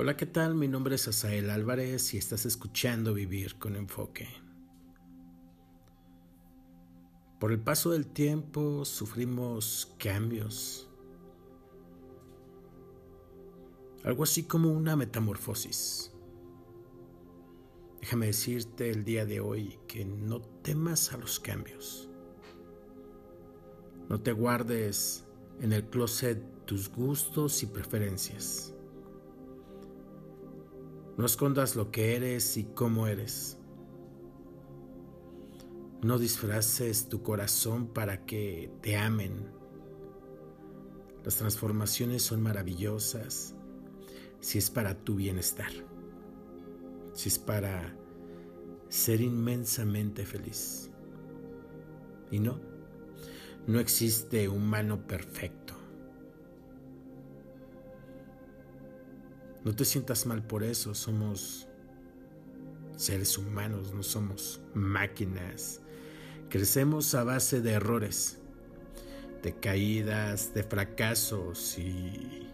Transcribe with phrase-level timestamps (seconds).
[0.00, 0.54] Hola, ¿qué tal?
[0.54, 4.28] Mi nombre es Asael Álvarez y estás escuchando Vivir con Enfoque.
[7.40, 10.88] Por el paso del tiempo sufrimos cambios,
[14.04, 16.12] algo así como una metamorfosis.
[18.00, 22.08] Déjame decirte el día de hoy que no temas a los cambios.
[24.08, 25.24] No te guardes
[25.60, 28.77] en el closet tus gustos y preferencias.
[31.18, 33.58] No escondas lo que eres y cómo eres.
[36.00, 39.50] No disfraces tu corazón para que te amen.
[41.24, 43.56] Las transformaciones son maravillosas
[44.38, 45.72] si es para tu bienestar,
[47.14, 47.96] si es para
[48.88, 50.88] ser inmensamente feliz.
[52.30, 52.60] Y no,
[53.66, 55.77] no existe humano perfecto.
[59.64, 61.66] No te sientas mal por eso, somos
[62.96, 65.80] seres humanos, no somos máquinas.
[66.48, 68.38] Crecemos a base de errores,
[69.42, 72.48] de caídas, de fracasos y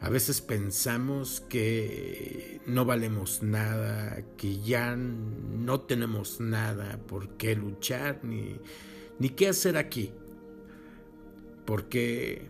[0.00, 8.20] a veces pensamos que no valemos nada, que ya no tenemos nada por qué luchar
[8.22, 8.56] ni,
[9.18, 10.12] ni qué hacer aquí.
[11.66, 12.48] Porque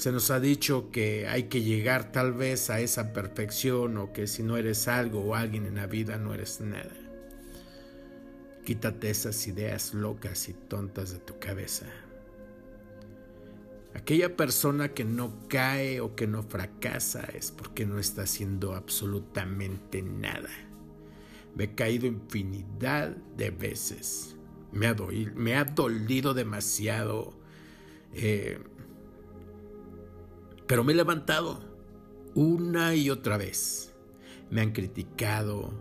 [0.00, 4.26] se nos ha dicho que hay que llegar tal vez a esa perfección o que
[4.26, 6.96] si no eres algo o alguien en la vida no eres nada.
[8.64, 11.84] Quítate esas ideas locas y tontas de tu cabeza.
[13.92, 20.00] Aquella persona que no cae o que no fracasa es porque no está haciendo absolutamente
[20.00, 20.48] nada.
[21.54, 24.34] Me he caído infinidad de veces.
[24.72, 24.96] Me ha,
[25.34, 27.38] me ha dolido demasiado.
[28.14, 28.60] Eh,
[30.70, 31.58] pero me he levantado
[32.36, 33.92] una y otra vez.
[34.50, 35.72] Me han criticado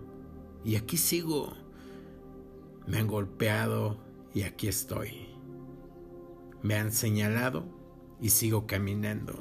[0.65, 1.53] y aquí sigo.
[2.87, 3.99] Me han golpeado
[4.33, 5.27] y aquí estoy.
[6.63, 7.65] Me han señalado
[8.19, 9.37] y sigo caminando.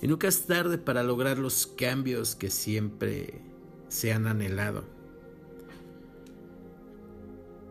[0.00, 3.42] Y nunca es tarde para lograr los cambios que siempre
[3.88, 4.84] se han anhelado.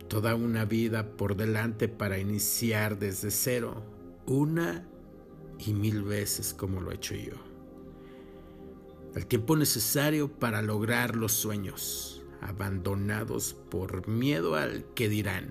[0.08, 3.82] Toda una vida por delante para iniciar desde cero,
[4.26, 4.91] una
[5.66, 7.34] y mil veces como lo he hecho yo.
[9.14, 15.50] El tiempo necesario para lograr los sueños, abandonados por miedo al que dirán,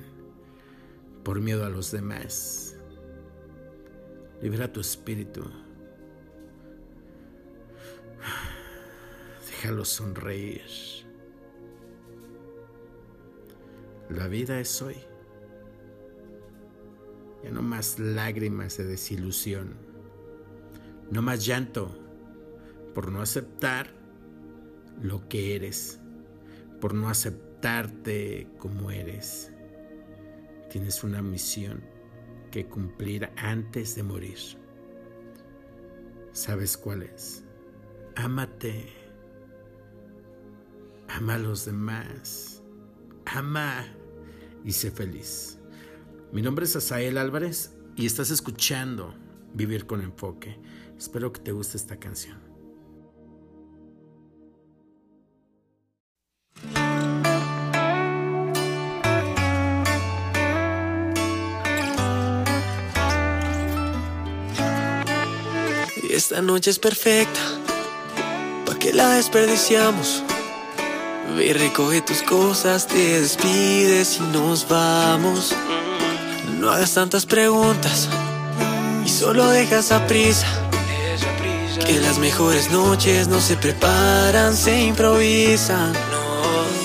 [1.24, 2.76] por miedo a los demás.
[4.42, 5.44] Libera tu espíritu.
[9.48, 10.62] Déjalo sonreír.
[14.10, 14.98] La vida es hoy.
[17.44, 19.91] Ya no más lágrimas de desilusión
[21.12, 21.96] no más llanto
[22.96, 23.88] por no aceptar
[25.02, 26.00] lo que eres,
[26.80, 29.52] por no aceptarte como eres.
[30.72, 31.84] Tienes una misión
[32.50, 34.38] que cumplir antes de morir.
[36.32, 37.44] ¿Sabes cuál es?
[38.16, 38.94] Ámate.
[41.10, 42.64] Ama a los demás.
[43.26, 43.86] Ama
[44.64, 45.60] y sé feliz.
[46.32, 49.14] Mi nombre es Asael Álvarez y estás escuchando
[49.54, 50.58] Vivir con Enfoque.
[51.02, 52.38] Espero que te guste esta canción.
[66.04, 67.40] Y esta noche es perfecta,
[68.68, 70.24] ¿pa' que la desperdiciamos?
[71.36, 75.56] Ve recoge tus cosas, te despides y nos vamos.
[76.60, 78.08] No hagas tantas preguntas
[79.04, 80.71] y solo dejas a prisa.
[81.80, 85.94] Que las mejores noches no se preparan, se improvisan.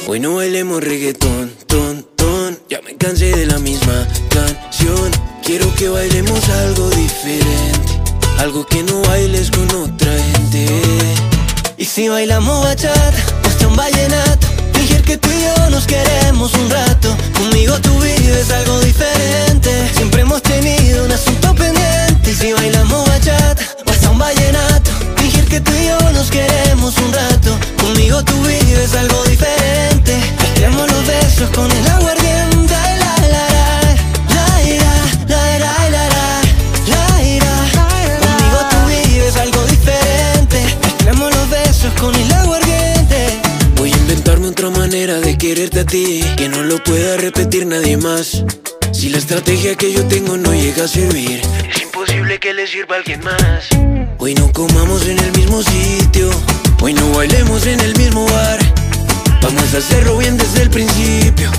[0.07, 2.59] Hoy no bailemos reggaetón, ton, ton.
[2.71, 5.11] Ya me cansé de la misma canción.
[5.45, 8.01] Quiero que bailemos algo diferente.
[8.39, 10.67] Algo que no bailes con otra gente.
[11.77, 13.13] Y si bailamos bachata,
[13.45, 14.47] hasta un vallenato.
[14.73, 17.17] Fingir que tú y yo nos queremos un rato.
[17.37, 19.46] Conmigo tu vida es algo diferente.
[45.89, 48.43] Que no lo pueda repetir nadie más
[48.93, 51.41] si la estrategia que yo tengo no llega a servir,
[51.71, 53.69] es imposible que le sirva a alguien más.
[54.19, 56.29] Hoy no comamos en el mismo sitio.
[56.81, 58.59] Hoy no bailemos en el mismo bar.
[59.43, 61.51] Vamos a hacerlo bien desde el principio.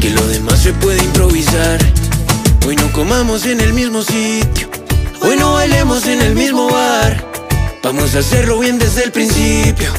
[0.00, 1.78] Que lo demás se puede improvisar.
[2.66, 4.70] Hoy no comamos en el mismo sitio.
[5.20, 7.22] Hoy no bailemos en el mismo bar.
[7.82, 9.92] Vamos a hacerlo bien desde el principio.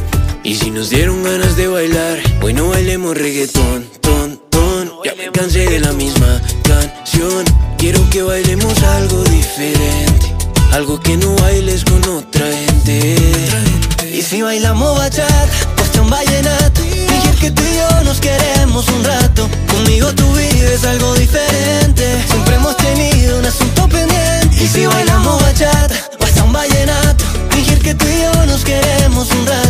[0.45, 4.91] Y si nos dieron ganas de bailar, hoy no bailemos reggaetón, ton, ton.
[5.03, 7.43] Ya me cansé de la misma canción.
[7.79, 10.35] Quiero que bailemos algo diferente.
[10.71, 13.15] Algo que no bailes con otra gente.
[14.13, 16.79] Y si bailamos bachata, pues un vallenato.
[16.83, 19.49] Fingir que tú y yo nos queremos un rato.
[19.67, 22.23] Conmigo tú vives algo diferente.
[22.29, 24.63] Siempre hemos tenido un asunto pendiente.
[24.63, 27.25] Y si bailamos bachata, pues un vallenato.
[27.49, 29.64] Fingir que tú y yo nos queremos un rato.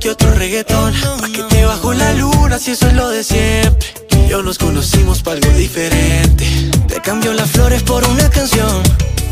[0.00, 0.94] Que otro reggaetón.
[1.20, 3.94] Pa' que te bajo la luna si eso es lo de siempre.
[4.28, 6.46] Yo nos conocimos para algo diferente.
[6.88, 8.82] Te cambio las flores por una canción.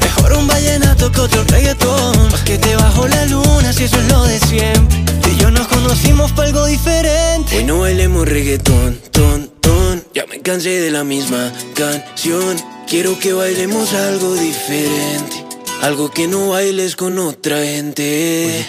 [0.01, 2.29] Mejor un vallenato que otro reggaetón.
[2.31, 5.05] Pa' que te bajo la luna si eso es lo de siempre.
[5.33, 7.57] Y yo nos conocimos para algo diferente.
[7.57, 10.05] Hoy no bailemos reggaetón, ton, ton.
[10.15, 12.57] Ya me cansé de la misma canción.
[12.87, 15.48] Quiero que bailemos algo diferente.
[15.83, 18.67] Algo que no bailes con otra gente.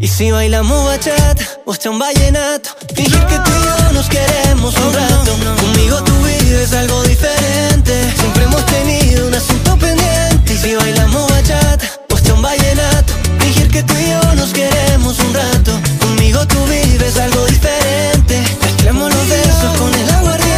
[0.00, 4.92] Y si bailamos bachata o un vallenato, fingir que tú y yo nos queremos un
[4.94, 5.32] rato.
[5.60, 7.92] Conmigo tu vida es algo diferente.
[8.18, 10.54] Siempre hemos tenido un asunto pendiente.
[10.54, 15.34] Y si bailamos bachata o un vallenato, fingir que tú y yo nos queremos un
[15.34, 15.72] rato.
[16.00, 18.42] Conmigo tu vida es algo diferente.
[18.62, 20.55] Mezclamos los besos con el aguardiente.